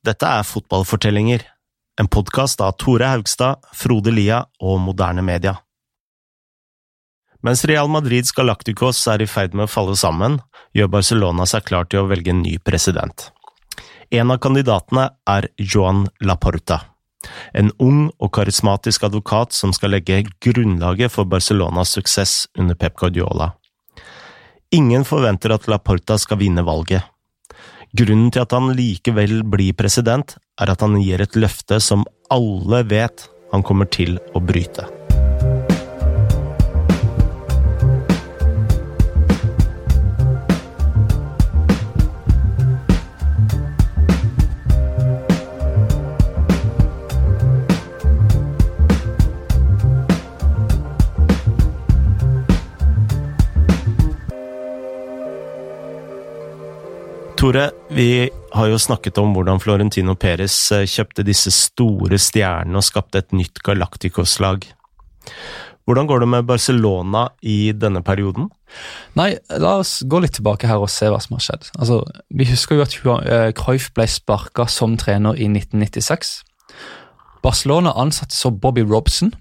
[0.00, 1.42] Dette er Fotballfortellinger,
[2.00, 5.58] en podkast av Tore Haugstad, Frode Lia og Moderne Media.
[7.44, 10.38] Mens Real Madrids Galacticos er i ferd med å falle sammen,
[10.72, 13.26] gjør Barcelona seg klar til å velge en ny president.
[14.08, 16.80] En av kandidatene er Joan Laporta,
[17.52, 23.52] en ung og karismatisk advokat som skal legge grunnlaget for Barcelonas suksess under Pep Guardiola.
[24.72, 27.04] Ingen forventer at Laporta skal vinne valget.
[27.96, 32.84] Grunnen til at han likevel blir president, er at han gir et løfte som alle
[32.86, 34.86] vet han kommer til å bryte.
[57.50, 62.86] Tore, vi har jo snakket om hvordan Florentino Perez eh, kjøpte disse store stjernene og
[62.86, 64.68] skapte et nytt Galacticos-lag.
[65.82, 68.46] Hvordan går det med Barcelona i denne perioden?
[69.18, 71.72] Nei, la oss gå litt tilbake her og se hva som har skjedd.
[71.74, 71.98] Altså,
[72.30, 72.94] vi husker jo at
[73.26, 76.36] eh, Cruyff ble sparka som trener i 1996.
[77.42, 79.34] Barcelona ansatte så Bobby Robson.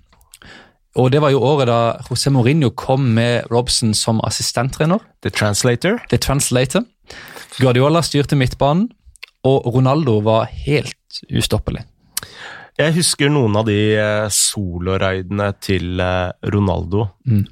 [0.98, 4.98] Og det var jo året da José Mourinho kom med Robson som assistenttrener.
[5.22, 6.02] The Translator?
[6.09, 6.89] The Translator.
[7.58, 8.89] Guardiola styrte midtbanen,
[9.47, 11.86] og Ronaldo var helt ustoppelig.
[12.80, 17.09] Jeg husker noen av de eh, soloraidene til eh, Ronaldo.
[17.27, 17.44] Mm.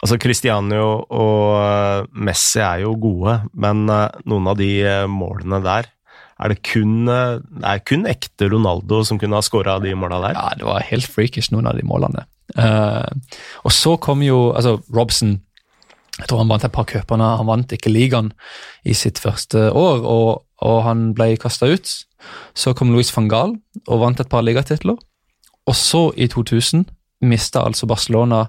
[0.00, 4.70] Altså, Cristiano og eh, Messi er jo gode, men noen av de
[5.12, 5.90] målene der
[6.36, 10.34] er det kun, det er kun ekte Ronaldo som kunne ha skåra de måla der?
[10.36, 12.26] Ja, det var helt freakish, noen av de målene.
[12.52, 13.08] Uh,
[13.64, 15.38] og så kom jo altså Robson
[16.16, 17.20] jeg tror han vant et par cuper.
[17.20, 18.30] Han vant ikke ligaen
[18.88, 21.90] i sitt første år, og, og han ble kasta ut.
[22.56, 24.96] Så kom Louis van Gaal og vant et par ligatitler.
[25.66, 26.86] Og så, i 2000,
[27.26, 28.44] mista altså Barcelona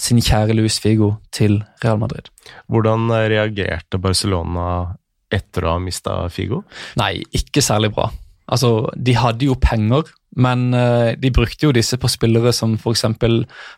[0.00, 2.30] sin kjære Luis Figo til Real Madrid.
[2.66, 4.96] Hvordan reagerte Barcelona
[5.30, 6.64] etter å ha mista Figo?
[6.98, 8.08] Nei, ikke særlig bra.
[8.48, 13.06] Altså, de hadde jo penger, men uh, de brukte jo disse på spillere som f.eks.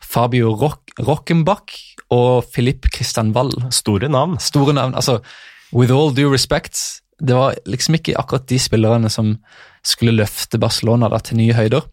[0.02, 1.76] Fabio Rock Rockenbach
[2.10, 3.52] og Philippe Christian Wall.
[3.70, 4.38] Store navn.
[4.40, 5.20] Store navn, altså
[5.74, 9.36] With all due respect, det var liksom ikke akkurat de spillerne som
[9.84, 11.86] skulle løfte Barcelona da, til nye høyder.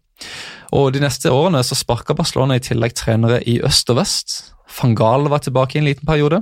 [0.74, 4.54] Og De neste årene så sparka Barcelona i tillegg trenere i øst og vest.
[4.78, 6.42] Van Gaal var tilbake i en liten periode.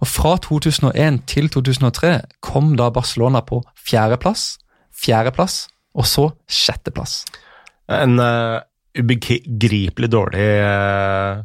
[0.00, 4.56] Og Fra 2001 til 2003 kom da Barcelona på fjerdeplass,
[5.02, 5.66] fjerdeplass
[5.98, 7.22] og så sjetteplass.
[7.92, 8.62] En uh,
[8.98, 11.42] ubegripelig dårlig uh,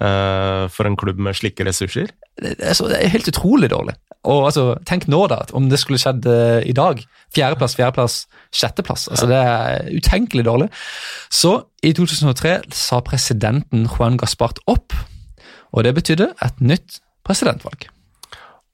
[0.00, 2.12] uh, for en klubb med slike ressurser?
[2.40, 3.96] Det er, det er helt utrolig dårlig.
[4.26, 6.24] Og altså, Tenk nå, da, om det skulle skjedd
[6.66, 6.98] i dag.
[7.34, 8.16] Fjerdeplass, fjerdeplass,
[8.50, 9.06] sjetteplass.
[9.12, 10.66] Altså, Det er utenkelig dårlig.
[11.30, 11.52] Så
[11.86, 14.96] i 2003 sa presidenten Juan Gaspart opp,
[15.70, 17.86] og det betydde et nytt presidentvalg.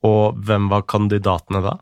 [0.09, 1.77] Og hvem var kandidatene da?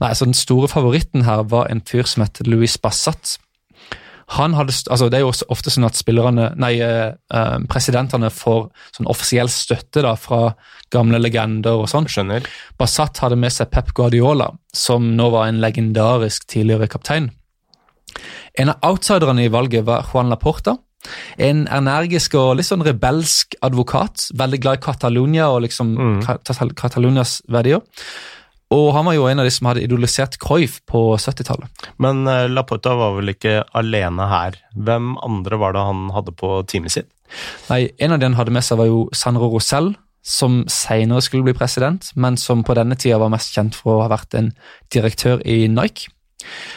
[0.00, 3.38] Nei, så Den store favoritten her var en fyr som het Louis Bassat
[4.30, 8.68] han hadde, altså Det er jo ofte sånn at spillerne, nei, eh, eh, presidentene får
[8.94, 10.52] sånn offisiell støtte da, fra
[10.94, 12.06] gamle legender og sånn.
[12.10, 12.46] Skjønner.
[12.78, 17.30] Bassat hadde med seg Pep Guardiola, som nå var en legendarisk tidligere kaptein.
[18.58, 20.76] En av outsiderne i valget var Juan Laporta.
[21.40, 24.28] En energisk og litt sånn rebelsk advokat.
[24.38, 26.74] Veldig glad i Catalonia og liksom mm.
[26.78, 27.82] Catalonias verdier.
[28.70, 31.88] Og han var jo en av de som hadde idolisert Cruyff på 70-tallet.
[32.02, 34.60] Men uh, Laporta var vel ikke alene her.
[34.78, 37.10] Hvem andre var det han hadde på teamet sitt?
[37.70, 39.92] Nei, En av de han hadde med seg, var jo Sandro Rosell,
[40.22, 44.04] som senere skulle bli president, men som på denne tida var mest kjent for å
[44.04, 44.52] ha vært en
[44.92, 46.12] direktør i Nike.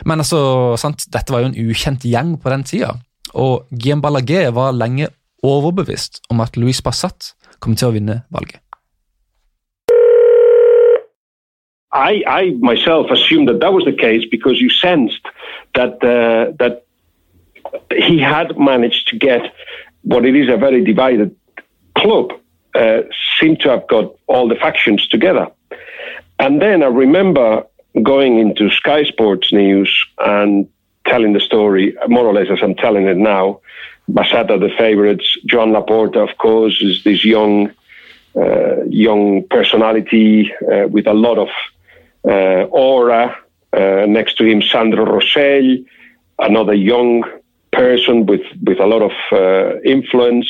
[0.07, 0.39] Men altså,
[0.79, 2.95] sant, dette var jo en ukjent gjeng på den tida,
[3.33, 5.11] og Guillaume Ballagé var lenge
[5.43, 7.33] overbevist om at Louis Bassat
[7.63, 8.62] kom til å vinne valget.
[11.93, 15.21] I, I myself assumed that that was the case because you sensed
[15.75, 16.85] that uh, that
[17.95, 19.53] he had managed to get
[20.01, 21.35] what it is a very divided
[21.95, 22.33] club
[22.75, 23.01] uh,
[23.39, 25.47] seemed to have got all the factions together.
[26.39, 27.63] And then I remember
[28.01, 30.67] going into Sky Sports News and
[31.05, 33.61] telling the story more or less as I'm telling it now.
[34.09, 37.71] Basata, the favourites, John Laporta, of course, is this young,
[38.35, 41.49] uh, young personality uh, with a lot of
[42.25, 43.37] Aura,
[43.73, 45.85] uh, next to him, Sandro Rossell,
[46.39, 47.23] another young
[47.71, 50.47] person with, with a lot of uh, influence.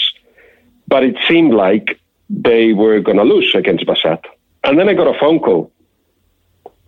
[0.88, 2.00] But it seemed like
[2.30, 4.24] they were going to lose against Bassat.
[4.64, 5.72] And then I got a phone call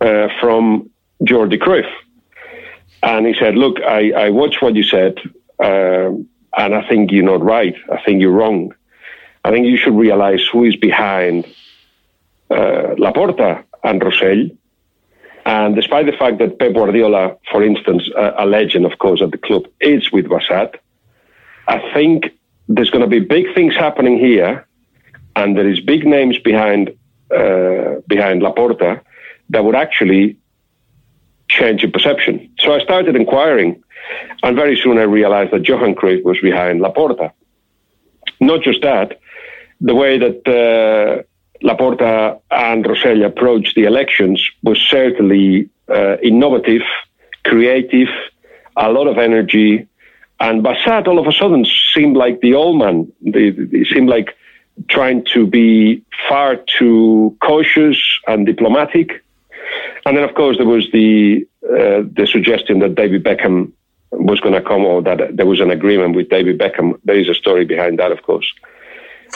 [0.00, 0.90] uh, from
[1.22, 1.90] Jordi Cruyff.
[3.02, 5.18] and he said, "Look, I, I watched what you said,
[5.58, 7.76] um, and I think you're not right.
[7.90, 8.74] I think you're wrong.
[9.44, 11.46] I think you should realize who is behind
[12.50, 14.50] uh, Laporta and Rosell."
[15.46, 19.30] And despite the fact that Pep Guardiola, for instance, uh, a legend, of course, at
[19.30, 20.74] the club, is with Bassat,
[21.68, 22.32] I think
[22.68, 24.66] there's going to be big things happening here,
[25.36, 26.90] and there is big names behind
[27.30, 29.00] uh, behind Laporta
[29.50, 30.36] that would actually
[31.48, 32.50] change the perception.
[32.58, 33.82] So I started inquiring,
[34.42, 37.30] and very soon I realized that Johan Cruyff was behind Laporta.
[38.40, 39.20] Not just that,
[39.80, 41.22] the way that uh,
[41.62, 46.82] Laporta and Rosell approached the elections was certainly uh, innovative,
[47.44, 48.08] creative,
[48.76, 49.86] a lot of energy.
[50.38, 51.64] And Bassat all of a sudden
[51.94, 53.10] seemed like the old man.
[53.22, 53.52] They
[53.84, 54.36] seemed like
[54.88, 59.24] trying to be far too cautious and diplomatic.
[60.04, 63.72] And then, of course, there was the uh, the suggestion that David Beckham
[64.12, 67.00] was going to come, or that there was an agreement with David Beckham.
[67.04, 68.46] There is a story behind that, of course.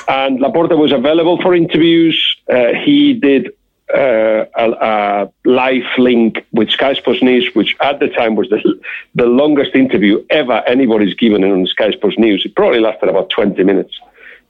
[0.08, 2.36] And Laporta was available for interviews.
[2.48, 3.52] Uh, he did
[3.94, 8.80] uh, a, a, live link with Sky Sports News, which at the time was the,
[9.14, 12.44] the longest interview ever anybody's given on Sky Sports News.
[12.44, 13.98] It probably lasted about 20 minutes.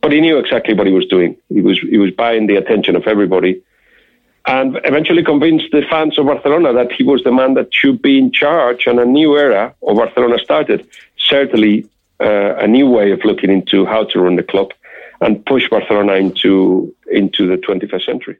[0.03, 1.37] But he knew exactly what he was doing.
[1.49, 3.63] He was, he was buying the attention of everybody
[4.47, 8.19] and eventually convinced the fans of Barcelona that he was the man that should be
[8.19, 10.87] in charge and a new era of Barcelona started.
[11.19, 11.87] Certainly
[12.21, 14.73] uh, a new way of looking into how to run the club
[15.21, 18.37] and push Barcelona into, into the 21st century.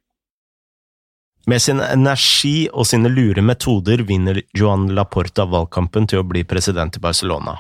[1.47, 6.97] Med sin energi og sine lure metoder vinner Joan Laporta valgkampen til å bli president
[6.97, 7.57] i Barcelona.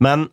[0.00, 0.28] Men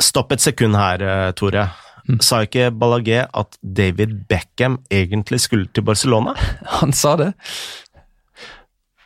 [0.00, 1.68] stopp et sekund her, eh, Tore.
[2.08, 2.18] Mm.
[2.20, 6.34] Sa ikke Ballagé at David Beckham egentlig skulle til Barcelona?
[6.80, 7.32] Han sa det.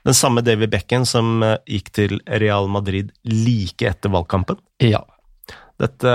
[0.05, 4.56] Den samme David Beckham som eh, gikk til Real Madrid like etter valgkampen?
[4.81, 5.05] Ja.
[5.82, 6.11] Dette,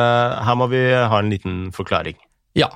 [0.45, 2.17] her må vi ha en liten forklaring.
[2.57, 2.69] Ja.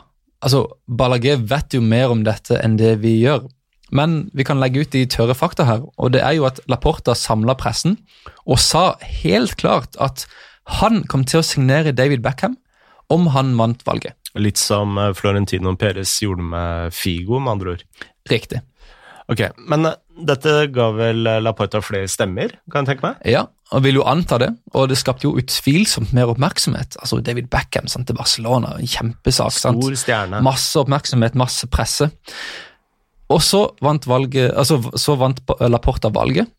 [0.44, 3.46] Altså, Balaguer vet jo mer om dette enn det vi gjør.
[3.94, 7.14] Men vi kan legge ut de tørre fakta her, og det er jo at Laporta
[7.18, 8.00] samla pressen
[8.44, 10.26] og sa helt klart at
[10.80, 12.58] han kom til å signere David Beckham
[13.14, 14.18] om han vant valget.
[14.40, 17.84] Litt som eh, Florentino Perez gjorde med Figo, med andre ord.
[18.32, 18.64] Riktig.
[19.30, 23.22] Ok, Men eh, dette ga vel eh, Laporta flere stemmer, kan jeg tenke meg?
[23.30, 24.52] Ja, og vil jo anta det.
[24.78, 26.98] Og det skapte jo utvilsomt mer oppmerksomhet.
[27.02, 29.56] Altså David Beckham sant, til Barcelona, en kjempesak.
[29.58, 30.42] Stor stjerne.
[30.46, 32.10] Masse oppmerksomhet, masse presse.
[33.34, 36.52] Og så vant, valget, altså, så vant Laporta valget,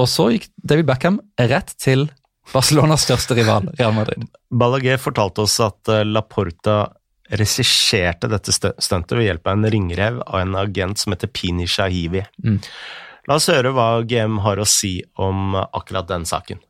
[0.00, 2.06] og så gikk David Beckham rett til
[2.52, 4.26] Barcelonas største rival, Real Madrid.
[4.54, 6.84] Balaguer fortalte oss at eh, Laporta
[7.26, 12.22] regisserte dette stuntet ved hjelp av en ringrev av en agent som heter Pini Shahivi.
[12.44, 12.60] Mm.
[13.26, 16.60] La oss høre hva GM har å si om akkurat den saken.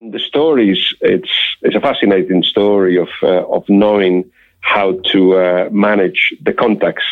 [0.00, 4.24] The stories, it's, it's a fascinating story of, uh, of knowing
[4.60, 7.04] how to uh, manage the contacts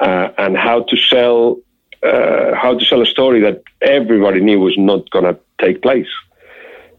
[0.00, 1.56] uh, and how to sell
[2.02, 6.06] uh, how to sell a story that everybody knew was not going to take place.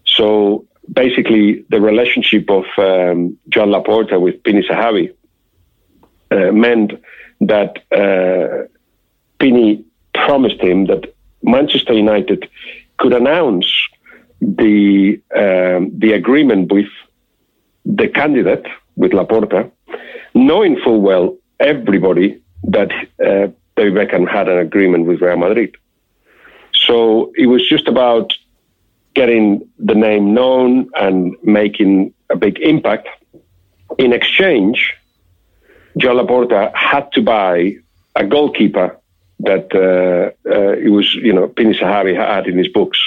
[0.06, 5.14] So basically, the relationship of um, John Laporta with Pini Sahavi
[6.32, 6.94] uh, meant
[7.40, 8.68] that uh,
[9.40, 9.84] Pini
[10.14, 11.14] promised him that
[11.44, 12.50] Manchester United
[12.98, 13.72] could announce
[14.42, 16.90] the um, the agreement with
[17.86, 18.66] the candidate
[18.96, 19.72] with Laporta,
[20.34, 22.92] knowing full well everybody that
[23.26, 25.76] uh, David Beckham had an agreement with Real Madrid.
[26.74, 28.34] So it was just about
[29.14, 33.08] getting the name known and making a big impact.
[33.98, 34.94] In exchange,
[35.98, 37.76] Joe Laporta had to buy
[38.16, 38.99] a goalkeeper
[39.42, 43.00] that uh, uh, it was, you know, Pini Sahari had in his books,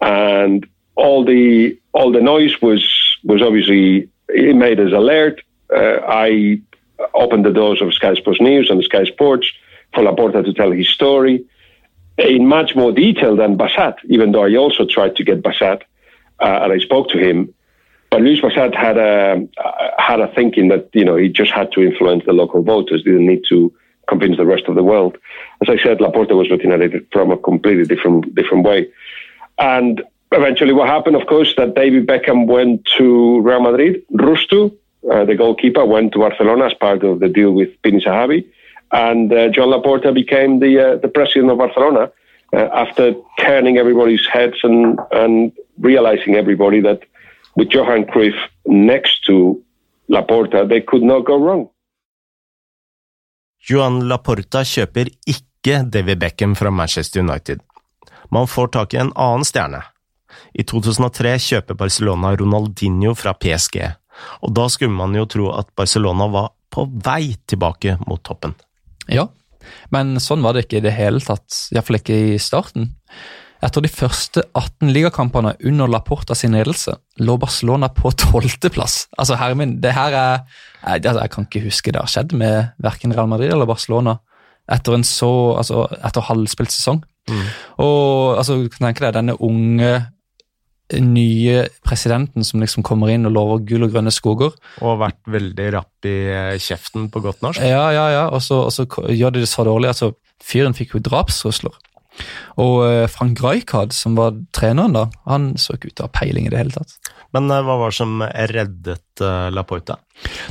[0.00, 2.82] and all the all the noise was
[3.24, 5.42] was obviously it made us alert.
[5.74, 6.60] Uh, I
[7.14, 9.50] opened the doors of Sky Sports News and Sky Sports
[9.94, 11.44] for Laporta to tell his story
[12.18, 15.82] in much more detail than Bassat, even though I also tried to get Bassat
[16.40, 17.54] uh, and I spoke to him.
[18.10, 19.46] But Luis Bassat had a
[19.98, 23.26] had a thinking that you know he just had to influence the local voters, didn't
[23.26, 23.72] need to
[24.12, 25.14] convince the rest of the world.
[25.62, 28.80] As I said, Laporta was looking at it from a completely different different way.
[29.58, 30.02] And
[30.40, 33.06] eventually, what happened, of course, that David Beckham went to
[33.40, 34.02] Real Madrid.
[34.12, 34.60] Rustu,
[35.12, 38.40] uh, the goalkeeper, went to Barcelona as part of the deal with Pini Sahabi
[38.92, 42.10] and uh, John Laporta became the uh, the president of Barcelona
[42.52, 47.02] uh, after turning everybody's heads and and realizing everybody that
[47.56, 48.36] with Johan Cruyff
[48.66, 49.62] next to
[50.08, 51.68] Laporta, they could not go wrong.
[53.68, 57.60] Johan Laporta kjøper ikke David Beckham fra Manchester United.
[58.32, 59.82] Man får tak i en annen stjerne.
[60.54, 63.82] I 2003 kjøper Barcelona Ronaldinho fra PSG,
[64.40, 68.54] og da skulle man jo tro at Barcelona var på vei tilbake mot toppen.
[69.10, 69.26] Ja,
[69.94, 72.92] men sånn var det ikke i det hele tatt, iallfall ikke i starten.
[73.60, 79.02] Etter de første 18 ligakampene under Laporta sin ledelse lå Barcelona på tolvteplass.
[79.20, 82.72] Altså, Hermin, det her er jeg, altså, jeg kan ikke huske det har skjedd med
[82.80, 84.16] verken Real Madrid eller Barcelona
[84.70, 87.02] etter en så, altså, etter halvspilt sesong.
[87.28, 87.44] Mm.
[87.84, 89.92] Og altså, du kan tenke deg denne unge
[90.98, 94.56] nye presidenten som liksom kommer inn og lover gull og grønne skoger.
[94.82, 97.62] Og vært veldig rapp i eh, kjeften på godt norsk.
[97.62, 99.92] Ja, ja, ja, og så, og så gjør de det så dårlig.
[99.92, 101.76] altså Fyren fikk jo drapstrusler.
[102.60, 106.14] Og eh, Frank Rijkaard, som var treneren da, han så ikke ut til å ha
[106.14, 107.12] peiling i det hele tatt.
[107.36, 110.00] Men eh, hva var det som reddet uh, Laporta?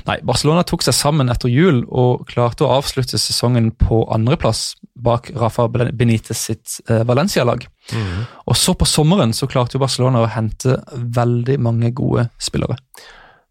[0.07, 5.29] Nei, Barcelona tok seg sammen etter jul og klarte å avslutte sesongen på andreplass bak
[5.37, 7.61] Rafa Benitez sitt Valencia-lag.
[7.93, 8.25] Mm.
[8.49, 12.79] Og så på sommeren så klarte jo Barcelona å hente veldig mange gode spillere.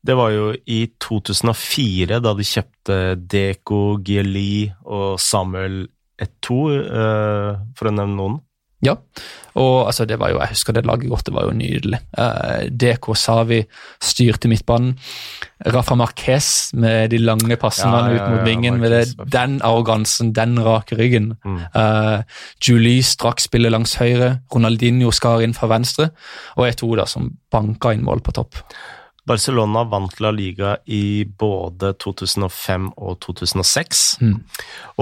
[0.08, 5.82] Det var jo i 2004, da de kjøpte Deco, Gieli og Samuel
[6.18, 8.38] Eto, uh, for å nevne noen.
[8.84, 8.92] Ja,
[9.58, 11.98] og altså, det var jo, jeg husker det laget godt, det var jo nydelig.
[12.14, 13.58] Uh, DK Savi
[13.98, 14.92] styrte midtbanen.
[15.74, 18.78] Rafa Marquez med de lange passene ja, ja, ut mot vingen.
[18.78, 21.32] med det, Den arrogansen, den rake ryggen.
[21.44, 21.58] Mm.
[21.74, 22.22] Uh,
[22.62, 24.36] Julie straks spiller langs høyre.
[24.54, 26.12] Ronaldinho skar inn fra venstre.
[26.54, 28.62] Og Eto da, som banka inn mål på topp.
[29.28, 34.02] Barcelona vant La Liga i både 2005 og 2006.
[34.24, 34.34] Mm.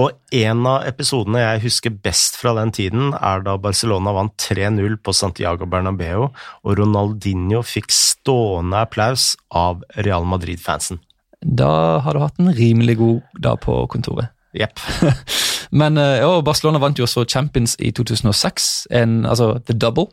[0.03, 4.99] Og en av episodene jeg husker best fra den tiden, er da Barcelona vant 3-0
[5.01, 6.29] på Santiago Bernabeu,
[6.63, 11.01] og Ronaldinho fikk stående applaus av Real Madrid-fansen.
[11.41, 14.33] Da har du hatt en rimelig god dag på kontoret.
[14.57, 14.79] Jepp.
[15.79, 20.09] Men eh, ja, Barcelona vant jo også Champions i 2006, en, altså the double.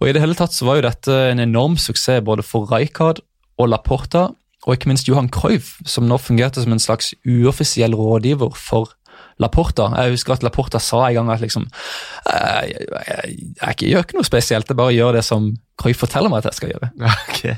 [0.00, 3.22] Og I det hele tatt så var jo dette en enorm suksess både for Rijkaard
[3.56, 4.28] og Laporta,
[4.66, 8.92] og ikke minst Johan Cruyff, som nå fungerte som en slags uoffisiell rådgiver for
[9.40, 9.88] Laporta.
[9.94, 14.28] Jeg husker at Laporta sa en gang at liksom jeg, jeg, jeg, gjør ikke noe
[14.28, 16.92] spesielt, jeg bare gjør det som Cruyff forteller meg at jeg skal gjøre.
[17.36, 17.56] Okay.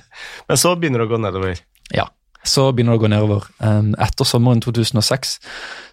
[0.51, 1.61] Men så begynner det å gå nedover?
[1.95, 2.09] Ja
[2.49, 3.47] så begynner det å gå nedover.
[3.61, 5.35] Um, etter sommeren 2006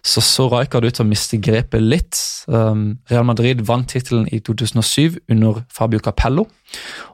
[0.06, 2.18] så så Rijkaard ut til å miste grepet litt.
[2.48, 6.46] Um, Real Madrid vant tittelen i 2007 under Fabio Capello.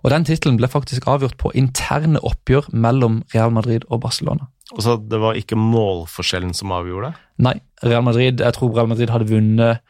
[0.03, 4.49] Og Den tittelen ble faktisk avgjort på interne oppgjør mellom Real Madrid og Barcelona.
[4.73, 7.27] Og så Det var ikke målforskjellen som avgjorde det?
[7.45, 7.57] Nei.
[7.83, 9.83] Real Madrid, Jeg tror Real Madrid hadde vunnet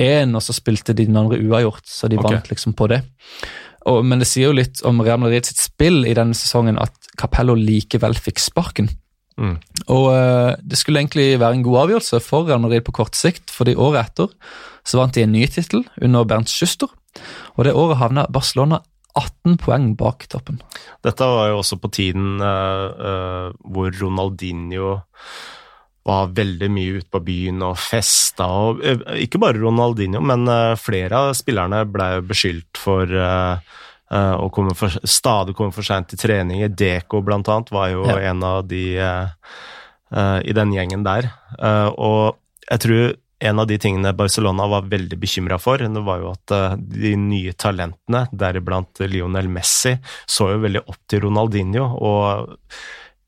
[0.00, 2.36] én, og så spilte de den andre uavgjort, så de okay.
[2.36, 3.02] vant liksom på det.
[3.90, 6.94] Og, men det sier jo litt om Real Madrid sitt spill i denne sesongen at
[7.20, 8.90] Capello likevel fikk sparken.
[9.40, 9.56] Mm.
[9.92, 13.50] Og uh, Det skulle egentlig være en god avgjørelse for Real Madrid på kort sikt,
[13.52, 14.32] fordi året etter
[14.84, 16.90] så vant de en ny tittel under Bernt Schuster.
[17.56, 18.80] Og det året havna Barcelona
[19.14, 20.58] 18 poeng bak toppen.
[21.04, 24.96] Dette var jo også på tiden uh, uh, hvor Ronaldinho
[26.02, 28.48] var veldig mye ute på byen og festa.
[28.48, 28.80] Og,
[29.22, 30.50] ikke bare Ronaldinho, men
[30.82, 33.06] flere av spillerne ble beskyldt for
[34.12, 36.68] og kommer for, stadig kommer for seint til treninger.
[36.68, 38.18] Deko, blant annet, var jo ja.
[38.30, 41.30] en av de uh, i den gjengen der.
[41.96, 42.36] og
[42.68, 46.52] jeg tror en av de tingene Barcelona var veldig bekymra for, det var jo at
[46.76, 49.96] de nye talentene, deriblant Lionel Messi,
[50.28, 51.88] så jo veldig opp til Ronaldinho.
[51.96, 52.52] og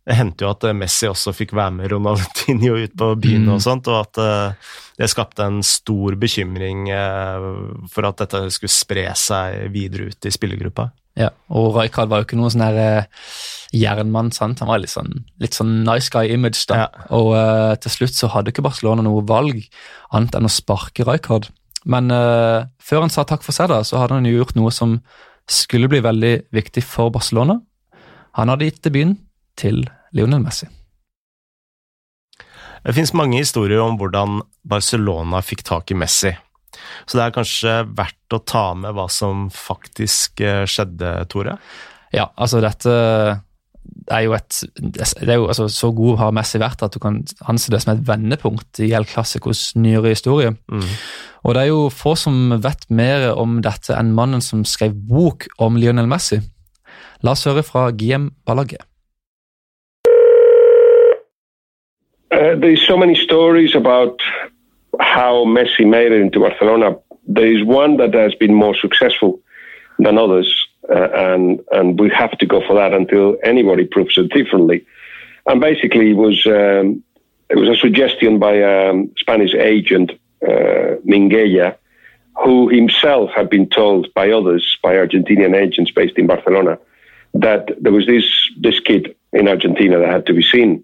[0.05, 3.55] det hendte jo at Messi også fikk være med Ronaldinho ut på byen mm.
[3.55, 7.47] og sånt, og at uh, det skapte en stor bekymring uh,
[7.91, 10.91] for at dette skulle spre seg videre ut i spillergruppa.
[11.17, 13.33] Ja, og Rijkaard var jo ikke noen sånn her uh,
[13.73, 14.61] jernmann, sant.
[14.61, 16.85] Han var litt sånn, litt sånn nice guy-image, da.
[16.85, 17.09] Ja.
[17.17, 17.33] Og
[17.81, 19.65] til slutt så hadde ikke Barcelona noe valg
[20.13, 21.49] annet enn å sparke Rijkaard.
[21.89, 22.09] Men
[22.81, 24.95] før han sa takk for seg, da, så hadde han jo gjort noe som
[25.51, 27.59] skulle bli veldig viktig for Barcelona.
[28.39, 29.19] Han hadde gitt debuten
[29.61, 29.83] til
[30.15, 30.69] Lionel Messi.
[32.85, 36.35] Det finnes mange historier om hvordan Barcelona fikk tak i Messi.
[37.07, 41.57] Så det er kanskje verdt å ta med hva som faktisk eh, skjedde, Tore?
[42.15, 42.95] Ja, altså dette
[44.13, 47.21] er jo et Det er jo altså, så god har Messi vært at du kan
[47.51, 50.55] anse det som et vendepunkt i El Clásicos nyere historie.
[50.69, 50.89] Mm.
[51.45, 55.49] Og det er jo få som vet mer om dette enn mannen som skrev bok
[55.63, 56.41] om Lionel Messi.
[57.25, 58.85] La oss høre fra Guillem Balaguer.
[62.35, 64.21] Uh, there's so many stories about
[64.99, 66.97] how Messi made it into Barcelona.
[67.29, 69.41] There is one that has been more successful
[70.01, 70.49] than others,
[70.91, 74.85] uh, and and we have to go for that until anybody proves it differently.
[75.47, 77.05] And basically, it was um,
[77.51, 80.11] it was a suggestion by a um, Spanish agent
[80.43, 81.77] uh, Minguella,
[82.43, 86.81] who himself had been told by others, by Argentinian agents based in Barcelona,
[87.35, 88.27] that there was this
[88.61, 90.83] this kid in Argentina that had to be seen.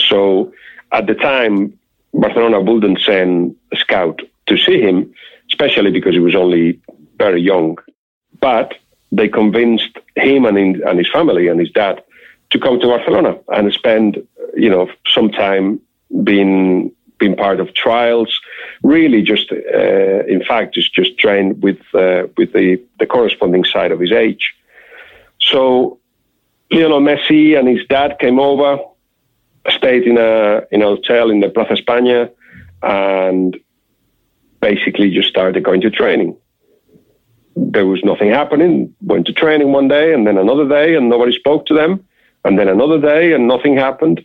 [0.00, 0.52] So
[0.92, 1.78] at the time,
[2.14, 5.12] Barcelona wouldn't send a scout to see him,
[5.50, 6.80] especially because he was only
[7.18, 7.78] very young.
[8.40, 8.74] But
[9.12, 12.02] they convinced him and, in, and his family and his dad
[12.50, 15.80] to come to Barcelona and spend, you know, some time
[16.24, 18.38] being being part of trials.
[18.82, 23.92] Really, just uh, in fact, just just train with uh, with the the corresponding side
[23.92, 24.54] of his age.
[25.40, 25.98] So
[26.70, 28.78] Lionel Messi and his dad came over,
[29.68, 32.30] stayed in a in a hotel in the Plaza España,
[32.82, 33.56] and
[34.60, 36.36] basically just started going to training.
[37.56, 38.94] There was nothing happening.
[39.02, 42.04] Went to training one day, and then another day, and nobody spoke to them,
[42.44, 44.24] and then another day, and nothing happened.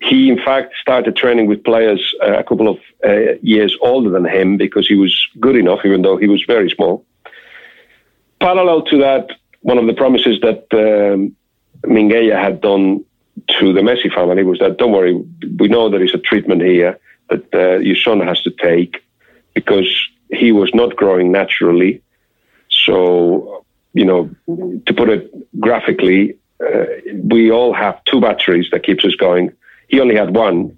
[0.00, 4.26] He, in fact, started training with players uh, a couple of uh, years older than
[4.26, 7.04] him because he was good enough, even though he was very small.
[8.40, 9.30] Parallel to that,
[9.60, 11.34] one of the promises that um,
[11.84, 13.04] had done
[13.58, 15.14] to the Messi family was that don't worry,
[15.58, 16.98] we know there is a treatment here
[17.30, 19.04] that uh, your son has to take
[19.54, 19.88] because
[20.30, 22.02] he was not growing naturally.
[22.70, 23.64] So,
[23.94, 24.30] you know,
[24.86, 26.84] to put it graphically, uh,
[27.22, 29.52] we all have two batteries that keeps us going.
[29.88, 30.76] He only had one,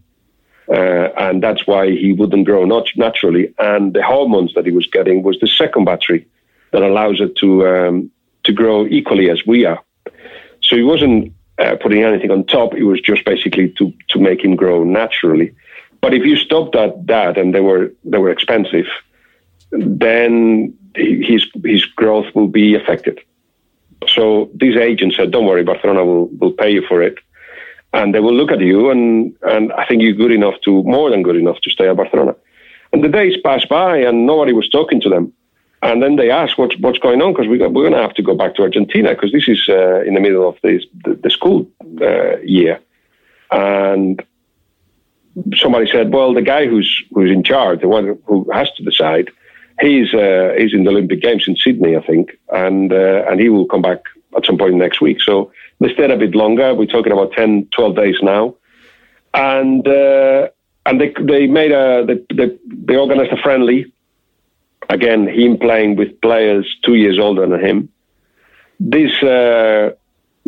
[0.69, 3.55] uh, and that's why he wouldn't grow not naturally.
[3.59, 6.27] And the hormones that he was getting was the second battery
[6.73, 8.11] that allows it to um,
[8.45, 9.83] to grow equally as we are.
[10.63, 12.75] So he wasn't uh, putting anything on top.
[12.75, 15.55] It was just basically to to make him grow naturally.
[16.01, 18.87] But if you stop that that and they were they were expensive,
[19.73, 23.21] then his his growth will be affected.
[24.07, 27.19] So these agents said, "Don't worry, Barcelona will will pay you for it."
[27.95, 31.09] And they will look at you, and, and I think you're good enough to, more
[31.09, 32.37] than good enough to stay at Barcelona.
[32.93, 35.33] And the days passed by, and nobody was talking to them.
[35.83, 38.23] And then they asked what's what's going on because we we're going to have to
[38.23, 41.31] go back to Argentina because this is uh, in the middle of this, the, the
[41.31, 41.69] school
[42.01, 42.81] uh, year,
[43.53, 44.21] and
[45.57, 49.31] somebody said, well, the guy who's who's in charge, the one who has to decide,
[49.81, 53.49] he's uh, he's in the Olympic Games in Sydney, I think, and uh, and he
[53.49, 54.01] will come back
[54.37, 55.23] at some point next week.
[55.23, 56.75] So they stayed a bit longer.
[56.75, 58.57] We're talking about 10, 12 days now,
[59.35, 60.49] and uh,
[60.87, 63.93] and they they made a they, they, they organized a friendly
[64.89, 67.89] Again, him playing with players two years older than him.
[68.81, 69.91] This uh,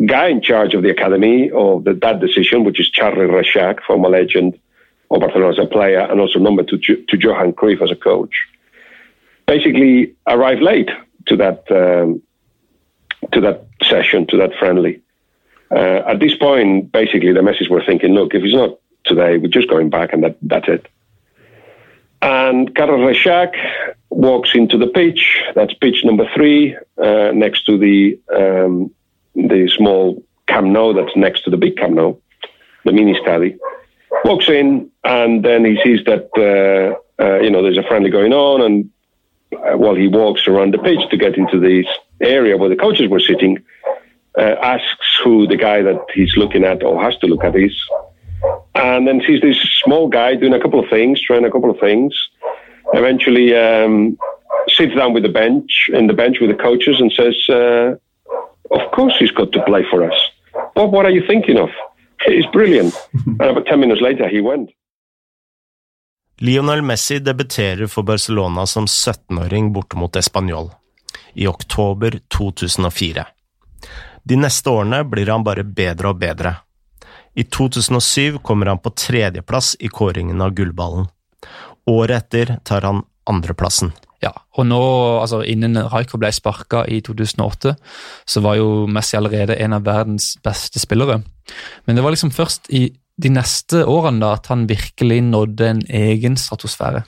[0.05, 4.09] guy in charge of the academy of the, that decision, which is Charlie Reshak, former
[4.09, 4.59] legend
[5.11, 8.47] of Barcelona as a player and also number two to, Johan Cruyff as a coach,
[9.45, 10.89] basically arrived late
[11.27, 12.21] to that um,
[13.31, 15.01] to that session, to that friendly.
[15.69, 19.47] Uh, at this point, basically, the messages were thinking, look, if it's not today, we're
[19.47, 20.87] just going back and that, that's it.
[22.21, 23.53] And Carlos Reshak
[24.11, 25.41] walks into the pitch.
[25.55, 28.91] That's pitch number three, uh, next to the um,
[29.33, 32.17] the small Camp Nou that's next to the big Camp Nou,
[32.85, 33.57] the mini study.
[34.25, 38.33] Walks in, and then he sees that uh, uh, you know there's a friendly going
[38.33, 38.89] on, and
[39.53, 41.87] uh, while he walks around the pitch to get into this
[42.19, 43.57] area where the coaches were sitting,
[44.37, 47.75] uh, asks who the guy that he's looking at or has to look at is,
[48.75, 51.79] and then sees this small guy doing a couple of things, trying a couple of
[51.79, 52.13] things.
[52.93, 54.17] Eventually, um,
[54.67, 57.95] sits down with the bench in the bench with the coaches and says, uh,
[58.77, 60.17] "Of course, he's got to play for us."
[60.75, 61.69] Bob, what are you thinking of?
[62.27, 62.93] It's brilliant.
[63.39, 64.69] and about ten minutes later, he went.
[66.41, 70.71] Lionel Messi debuterer for Barcelona som 17-åring borte mot Español
[71.33, 73.25] i oktober 2004.
[74.23, 76.55] De neste årene blir han bare bedre og bedre.
[77.33, 81.05] I 2007 kommer han på tredjeplass i kåringen av gullballen.
[81.89, 83.93] Året etter tar han andreplassen.
[84.21, 84.81] Ja, og nå,
[85.23, 87.73] altså innen Raiko ble sparka i 2008,
[88.29, 91.23] så var jo Messi allerede en av verdens beste spillere.
[91.87, 92.85] Men det var liksom først i
[93.21, 97.03] de neste årene da at han virkelig nådde en egen stratosfære.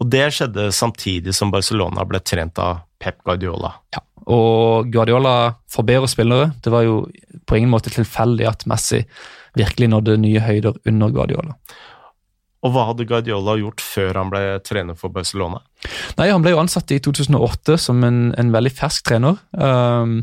[0.00, 3.72] Og det skjedde samtidig som Barcelona ble trent av Pep Guardiola.
[3.96, 6.52] Ja, og Guardiola forbedrer spillere.
[6.60, 7.02] Det var jo
[7.48, 9.02] på ingen måte tilfeldig at Messi
[9.56, 11.56] virkelig nådde nye høyder under Guardiola.
[12.60, 15.62] Og hva hadde Guardiola gjort før han ble trener for Barcelona?
[16.18, 19.40] Nei, Han ble jo ansatt i 2008 som en, en veldig fersk trener.
[19.56, 20.20] Um,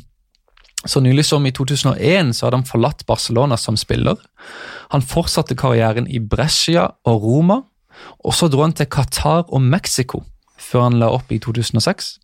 [0.86, 4.22] så nylig som i 2001 så hadde han forlatt Barcelona som spiller.
[4.94, 7.64] Han fortsatte karrieren i Brescia og Roma,
[8.22, 10.22] og så dro han til Qatar og Mexico
[10.58, 12.18] før han la opp i 2006.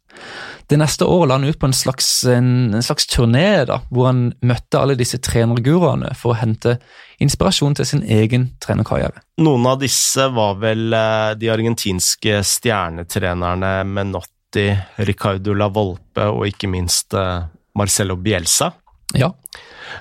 [0.71, 4.07] Det neste året la han ut på en slags, en, en slags turné da, hvor
[4.09, 6.77] han møtte alle disse trenerguruene for å hente
[7.23, 9.25] inspirasjon til sin egen trenerkarriere.
[9.43, 14.69] Noen av disse var vel eh, de argentinske stjernetrenerne Menotti,
[15.03, 18.67] Ricardo La Volpe og ikke minst Marcello Marcelo Bielsa.
[19.17, 19.31] Ja.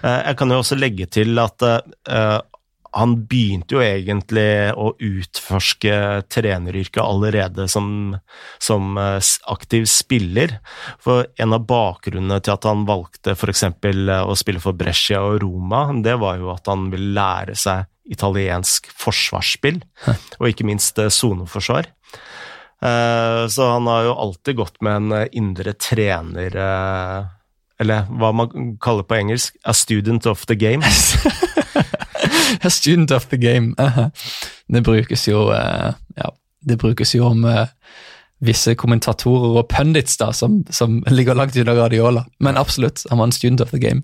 [0.03, 1.65] Eh, jeg kan jo også legge til at
[2.93, 5.95] han begynte jo egentlig å utforske
[6.33, 8.19] treneryrket allerede som,
[8.61, 10.59] som, eh, aktiv spiller.
[11.01, 13.65] For en av bakgrunnene til at han valgte f.eks.
[13.65, 17.89] Eh, å spille for Brescia og Roma, det var jo at han ville lære seg
[18.13, 19.81] italiensk forsvarsspill,
[20.41, 21.89] og ikke minst eh, soneforsvar.
[22.83, 26.57] Så han har jo alltid gått med en indre trener
[27.79, 30.83] Eller hva man kaller på engelsk, a student of the game.
[32.79, 33.75] Student of the game.
[34.69, 36.33] Det brukes jo uh, ja,
[36.69, 37.67] det brukes jo om uh,
[38.43, 42.25] visse kommentatorer og pundits da, som, som ligger langt unna Guardiola.
[42.43, 44.03] Men absolutt, han var en student of the game.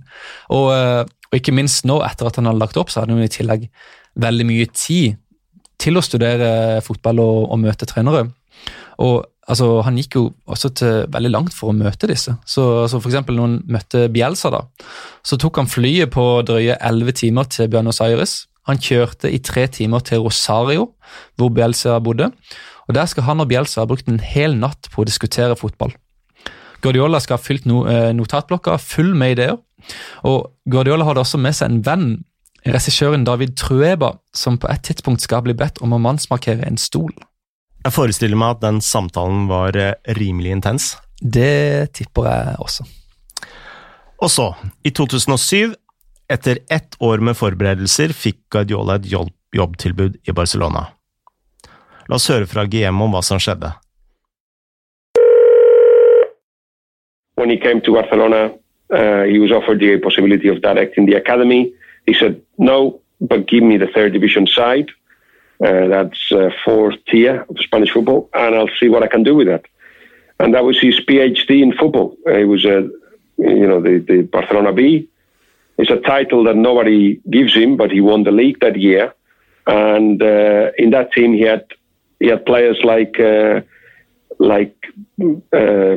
[0.54, 3.24] Og, uh, og ikke minst nå, etter at han har lagt opp, så hadde han
[3.24, 3.68] i tillegg
[4.18, 5.18] veldig mye tid
[5.78, 8.26] til å studere fotball og, og møte trenere.
[9.04, 12.36] Og altså, Han gikk jo også til veldig langt for å møte disse.
[12.46, 14.64] Så, så for eksempel, Når han møtte Bielsa, da,
[15.24, 18.46] så tok han flyet på drøye elleve timer til Buenos Aires.
[18.68, 20.90] Han kjørte i tre timer til Rosario,
[21.36, 22.30] hvor Bielsa bodde.
[22.88, 25.94] og Der skal han og Bielsa ha brukt en hel natt på å diskutere fotball.
[26.82, 29.56] Guardiola skal ha fylt eh, notatblokka full med ideer.
[30.28, 32.08] Og Guardiola hadde også med seg en venn,
[32.66, 37.14] regissøren David Trueba, som på et tidspunkt skal bli bedt om å mannsmarkere en stol.
[37.88, 40.90] Jeg forestiller meg at den samtalen var eh, rimelig intens.
[41.16, 42.84] Det tipper jeg også.
[44.20, 44.50] Og så,
[44.84, 45.72] i 2007,
[46.28, 50.82] etter ett år med forberedelser, fikk Guardiola et jobbtilbud i Barcelona.
[52.12, 53.72] La oss høre fra GM om hva som skjedde.
[57.40, 58.50] When he came to Barcelona,
[58.92, 61.72] uh, he was offered the possibility of directing the academy.
[62.04, 64.92] He said, no, but give me the third division side.
[65.64, 69.34] Uh, that's uh, fourth tier of Spanish football, and I'll see what I can do
[69.34, 69.64] with that.
[70.38, 72.16] And that was his PhD in football.
[72.24, 72.88] Uh, it was a,
[73.38, 75.08] you know, the, the Barcelona B.
[75.76, 79.12] It's a title that nobody gives him, but he won the league that year.
[79.66, 81.66] And uh, in that team, he had
[82.20, 83.62] he had players like uh,
[84.38, 84.76] like
[85.20, 85.96] uh,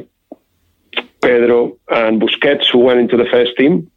[1.22, 3.92] Pedro and Busquets, who went into the first team,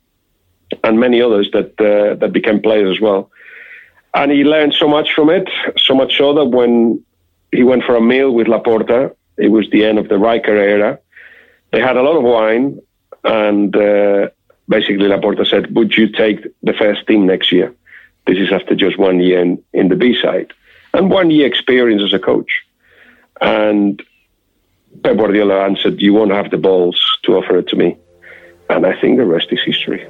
[0.85, 3.31] and many others that that became players as well
[4.15, 7.05] and he learned so much from it, so much so that when
[7.53, 10.99] he went for a meal with Laporta, it was the end of the Riker era.
[11.73, 12.81] They had a lot of wine,
[13.25, 14.29] and uh,
[14.69, 17.75] basically Laporta said, "Would you take the first team next year?"
[18.27, 20.53] This is after just one year in, in the B side
[20.95, 22.63] and one year experience as a coach.
[23.41, 24.03] And
[25.03, 27.97] Pep Guardiola answered, "You won't have the balls to offer it to me,"
[28.71, 30.07] and I think the rest is history.